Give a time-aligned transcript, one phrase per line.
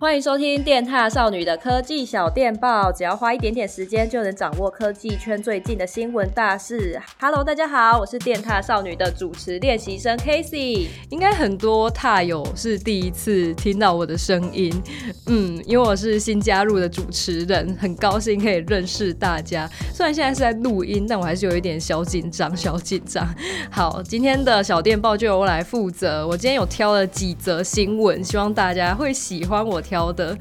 [0.00, 7.02] 欢迎收听电踏少女的科技小电报，只要花一点点时间就能掌握科技圈最近的新闻大事。
[7.18, 10.86] Hello，大家好，我是电踏少女的主持练习生 Casey。
[11.10, 14.72] 应该很多踏友是第一次听到我的声音，
[15.26, 19.68] 嗯，因为我是新加入的主持人，很高兴可以认识大家。
[19.92, 23.26] 虽然现在是在录音，但我还是有一点小紧张，小紧张。
[23.68, 26.24] 好，今天的小电报就由我来负责。
[26.24, 30.36] 我今天有挑了几则新闻，希望大家会喜欢我挑的。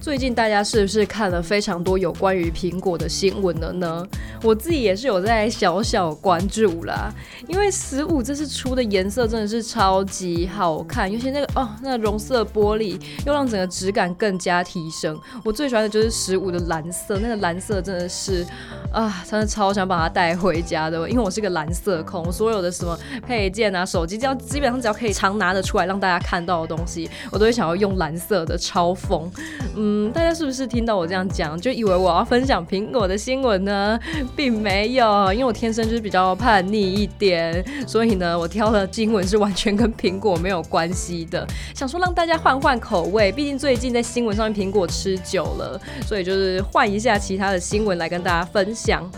[0.00, 4.04] 最近大家是不是看了非常多有关于苹果的新闻了呢？
[4.42, 7.08] 我自己也是有在小小关注啦，
[7.46, 15.16] 因为十五这次出的颜色真的是超级好看，尤其那个哦，那个、绒色玻璃又让整个质感更加提升。
[15.44, 18.44] 我最喜欢的就是十五的蓝色，那个蓝色真的是
[18.92, 22.96] 啊，真的超想把它带回家的，因为我是个蓝色控，所有的什么
[23.26, 29.30] 配件啊、手机，只要基本上只要可以常拿得出来让大家看到的东西，我都会想要用蓝色的，超疯。
[29.74, 33.98] 嗯，大家是不是听到我这样讲，就以为我要分享苹果的新闻呢？
[34.36, 41.46] 并没有，因为我天生就是比较叛逆一点，所以呢，我挑的新闻是完全跟苹果没有关系的。
[41.74, 48.81] 想说让大家换换口味，毕竟最近在新闻上面苹果吃久了，所以就是换一下其他的新闻来跟大家分享。
[48.84, 49.08] 想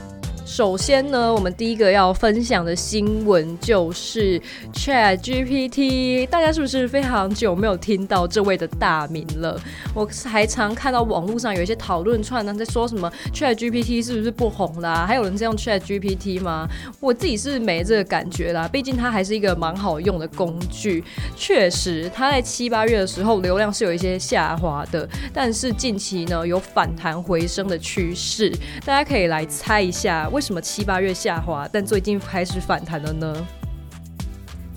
[0.44, 4.40] 首先呢，我们第一个要分享的新闻就是
[4.74, 9.58] ChatGPT，大家是不是非常久没有听到这位的大名了？
[9.94, 15.06] 我还常看到网络上有一些讨论串呢，在说什么 ChatGPT 是不是不红啦？
[15.06, 16.68] 还有人在用 ChatGPT 吗？
[17.00, 21.02] 我自己是没这个感觉啦，毕竟它还是一个蛮好用的工具。
[21.34, 28.52] 确实，它在七八月的时候流量是有一些下滑的，但是近期呢有反弹回升的趋势，
[28.84, 30.28] 大家可以来猜一下。
[30.34, 33.46] 为什么七八月下滑，但最近开始反弹了呢？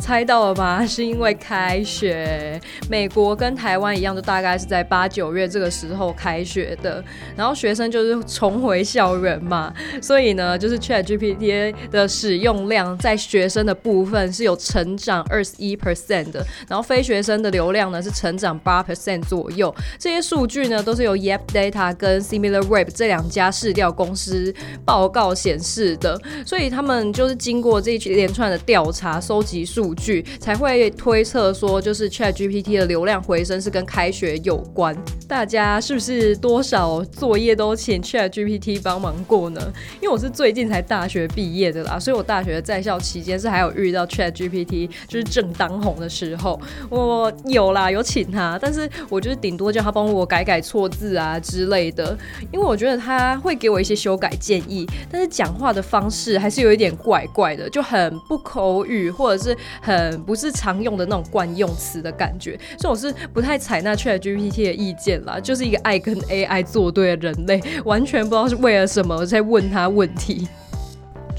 [0.08, 0.84] 猜到了吗？
[0.88, 2.58] 是因为开学，
[2.90, 7.04] 美国跟台湾一样，就大概是在八九月这个时候开学的，
[7.36, 19.76] 然后学生就是重回校园嘛， 所以呢，就是 ChatGPT 的使用量在学生的部分是有成长二十一 percent 的，然后非学生的流量呢是成长八 percent 左右。
[20.00, 24.56] 这些数据呢都是由 Yep Data 跟 SimilarWeb 这两家市调公司
[24.86, 30.24] 报告显示的，所以他们就是经过这一连串的调查，收集数据。
[30.40, 34.96] 才会推测说，就是 ChatGPT 的流量回升是跟开学有关。
[35.28, 39.62] 大家是不是多少作业都请 ChatGPT 帮忙过呢？
[40.02, 52.18] 因为我是最近才大学毕业的啦，所以我大学在校期间是还有遇到 ChatGPT 就是正当红的时候，我有啦，有请他，但是我就是顶多叫他帮我改改错字啊之类的，
[52.52, 59.58] 因为我觉得他会给我一些修改建议，但是讲话的方式还是有一点怪怪的，就很不口语，或者是。
[59.82, 70.48] 很不是常用的那种惯用词的感觉，所以我是不太采纳 ChatGPT 的意见就是一个爱跟 AI 作对的人类，完全不知道是为了什么我在问他问题。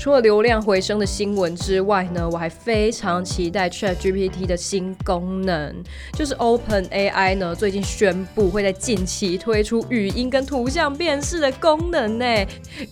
[0.00, 5.74] 除了流量回升的新闻之外呢，我还非常期待 ChatGPT 的新功能，
[6.12, 12.24] 就是 OpenAI 呢最近宣布会在近期推出语音跟图像辨识的功能呢。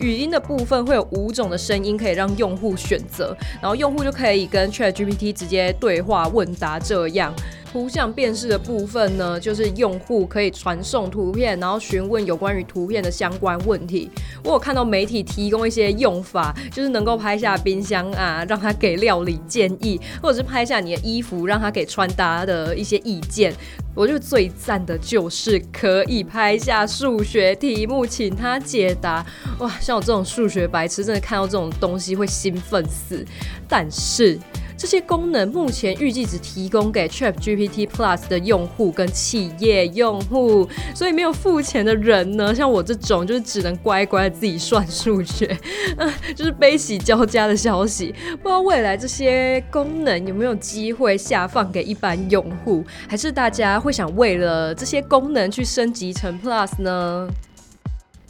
[0.01, 7.33] 语音的部分会有五种的声音可以让用户选择，然后用户就可以跟 ChatGPT 直接对话问答这样。
[7.71, 14.09] 图像辨识的部分呢，就是用户可以传送图片，然后询问有关于图片的相关问题。
[14.43, 23.53] 我有看到媒体提供一些用法，就是能够拍下冰箱啊，让他给料理建议，或者是拍下你的衣服，让他给穿搭的一些意见。
[23.93, 29.25] 我觉得最赞的就是可以拍下数学题目，请他解答。
[29.59, 33.25] 哇，像我这种数学白痴，真的看到这种东西会兴奋死。
[33.67, 34.39] 但是。
[34.77, 45.57] 这些功能目前预计只提供给 ChatGPT Plus 的用户跟企业用户，所以没有付钱的人呢，像我这种就是只能乖乖自己算数学，
[46.35, 48.13] 就是悲喜交加的消息。
[48.43, 57.27] 不知道未来这些功能有没有机会下放给一般用户，还是大家会想为了这些功能去升级成 Plus 呢？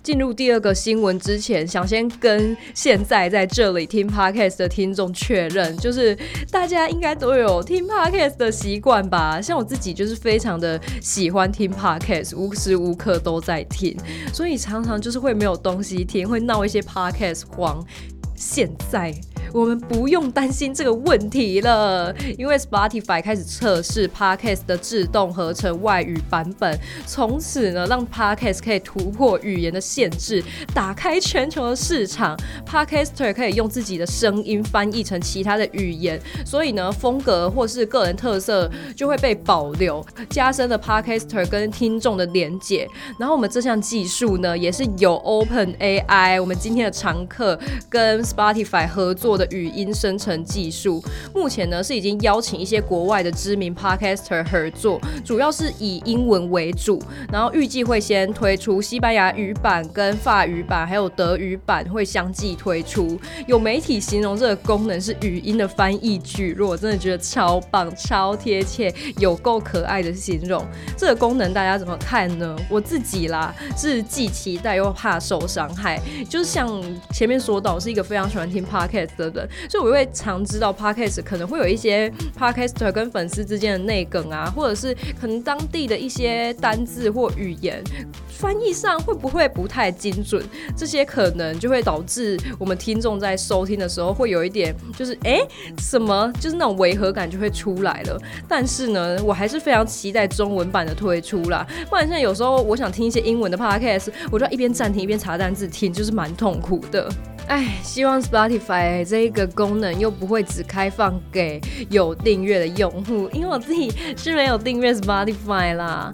[0.07, 6.17] 进入第二个新闻之前，想先跟现在在这里听 Podcast 的听众确认，就是
[6.49, 9.41] 大家应该都有听 Podcast 的习惯吧？
[9.41, 13.97] 像我自己就是非常的喜欢听 Podcast，无时无刻都在听，
[14.31, 17.85] 所以常常就是会没有东西听，会闹一些 Podcast 慌。
[18.33, 19.13] 现在
[19.53, 32.37] 我们不用担心这个问题了，因为 Spotify 开始测试 Podcast 的自动合成外语版本，从此呢，让 Podcast 可以突破语言的限制，打开全球的市场。
[32.65, 42.87] Podcaster 可以用自己的声音翻译成其他的语言，所以呢，风格或是个人特色就会被保留，加深了 Podcaster 跟听众的连结。
[43.17, 47.57] 然后我们这项技术呢，也是有 Open AI，我们今天的常客
[47.89, 51.03] 跟 Spotify 合作的语音生成技术。
[51.33, 57.01] 目前呢，是已经邀请一些国外的知名 Podcaster 合作，主要是以英文为主。
[57.31, 63.19] 然后预计会先推出西班牙语版、跟法语版，还有德语版会相继推出。
[63.45, 70.65] 有媒体形容这个功能是语音的翻译巨弱，我真的觉得超棒、超贴切，有够可爱的形容。
[70.97, 72.55] 这个功能大家怎么看呢？
[72.69, 76.01] 我自己啦，是既期待又怕受伤害。
[76.29, 76.81] 就是像
[77.11, 79.26] 前面说到，是一个非常喜欢听 podcast 的
[79.69, 87.83] 所以我会常知道 podcast 可能会有一些 podcaster 跟粉丝之间的内梗啊，或者是可能当地的一些单字或语言
[88.27, 90.43] 翻译上会不会不太精准，
[90.75, 95.39] 这些可能就会导致我们听众在收听的时候会有一点就是哎、
[95.79, 98.19] 什么，就是那种违和感就会出来了。
[98.47, 107.09] 但是呢，我还是非常期待中文版的推出啦，不然现在有时候我想听一些英文的 podcast，我就要一边暂停一边查单字听，就是蛮痛苦的。
[107.47, 116.13] 哎，希望 Spotify 这一个功能又不会只开放给有订阅的用户，因为我自己是没有订阅 Spotify 啦。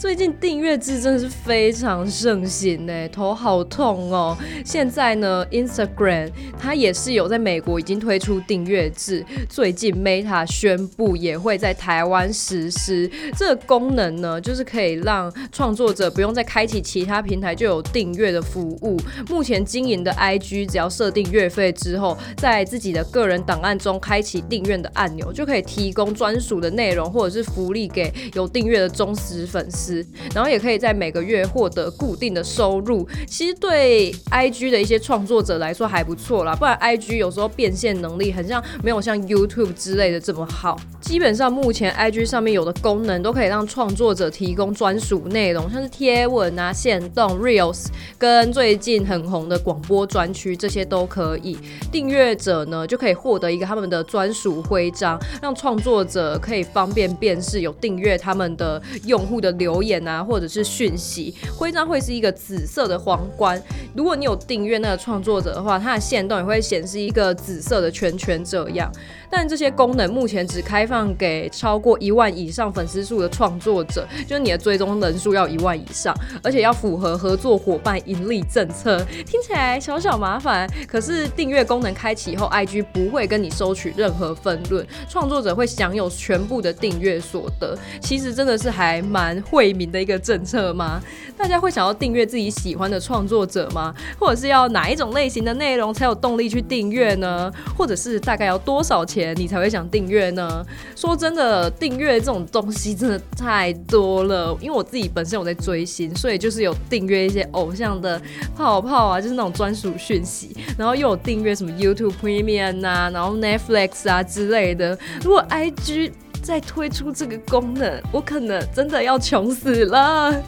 [0.00, 4.34] 最近订阅制真的是非常盛行呢，头好痛哦。
[4.64, 18.98] 现在呢，Instagram 它也是有在美国已经推出订阅制，最近 Meta 宣布也会在台湾实施这个功能呢，就是可以让创作者不用再开启其他平台就有订阅的服务。
[19.28, 29.89] 目前经营的 IG 只要设定月费之后，在自己的个人档案中开启订阅的按钮，就可以提供专属的内容或者是福利给有订阅的忠实粉丝。
[30.34, 36.54] 然后也可以在每个月获得固定的收入，其实对 IG 的一些创作者来说还不错啦。
[36.54, 40.78] 不然 IG 有时候变现能力很像没有像 YouTube 之类的这么好。
[41.00, 47.86] 基本上目前 IG 上面有的功能都可以让创作者提供专属内容，像是贴文啊、限动、Reels
[48.18, 51.58] 跟最近很红的广播专区，这些都可以。
[51.90, 61.34] 订阅者呢就可以获得一个他们的专属徽章，让创作者可以方便辨识有订阅他们的用户的流留言啊，或者是讯息。
[61.56, 63.60] 徽章会是一个紫色的皇冠，
[63.94, 68.92] 如果你有订阅那个创作者的话，它的线动也会显示一个紫色的圈圈这样。
[69.30, 79.02] 但这些功能目前只开放给超过一万以上粉丝数的创作者，就是你的追踪人数要一万以上，而且要符合合作伙伴盈利政策。
[79.24, 87.78] 听起来小小麻烦，可是订阅功能开启以后，IG 不会跟你收取任何分润，创作者会享有全部的订阅所得。
[88.02, 91.00] 其实真的是还蛮会民的一个政策吗？
[91.36, 93.94] 大家会想要订阅自己喜欢的创作者吗？
[94.18, 97.50] 或者是要哪一种类型的内容才有动力去订阅呢？
[97.76, 99.34] 或者是大概要多少钱？
[99.36, 100.64] 你才会想订阅呢？
[100.94, 104.56] 说真的，订阅这种东西真的太多了。
[104.60, 108.20] 因为我自己本身有在追星，所以就是有订阅一些偶像的
[108.56, 110.56] 泡泡啊，就是那种专属讯息。
[110.76, 114.98] 然后又有订阅什么 YouTube Premium 啊，然后 Netflix 啊之类的。
[115.22, 120.42] 如果 IG 再推出这个功能，我可能真的要穷死了。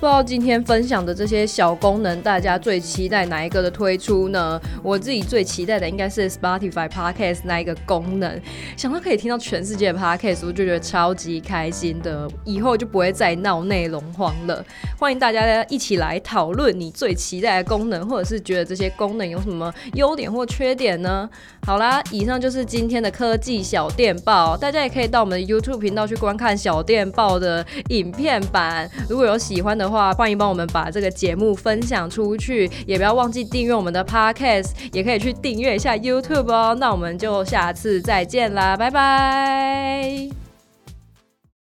[0.00, 4.60] 不知道今天分享的这些小功能，大家最期待哪一个的推出呢？
[4.80, 8.40] 我自己最期待的应该是 Spotify Podcast 那一个功能，
[8.76, 14.64] 想到可以听到全世界的 Podcast，我就觉得超级开心的，以后就不会再闹内容荒了。
[14.96, 21.28] 欢迎大家一起来讨论你最期待的功能，或者是觉得这些功能有什么优点或缺点呢？
[21.66, 28.88] 好啦，以上就是今天的科技小电报，大家也可以到我们的 YouTube 频道去观看小电报的影片版。
[29.08, 36.76] 如果有喜欢的话，欢迎帮我们把这个节目分享出去，也不要忘记订阅我们的 Podcast，也可以去订阅一下 YouTube 哦。
[36.78, 40.47] 那我们就下次再见啦，拜拜。